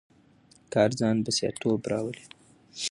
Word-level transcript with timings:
کار 0.73 0.89
ځان 0.99 1.15
بسیا 1.25 1.49
توب 1.61 1.81
راولي. 1.91 2.23